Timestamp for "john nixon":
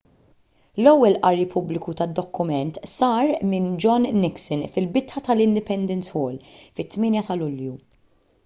3.85-4.65